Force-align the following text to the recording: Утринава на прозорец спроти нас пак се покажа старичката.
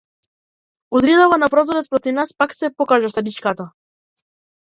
Утринава 0.99 1.37
на 1.41 1.49
прозорец 1.55 1.85
спроти 1.89 2.15
нас 2.19 2.33
пак 2.39 2.55
се 2.59 2.73
покажа 2.77 3.09
старичката. 3.13 3.69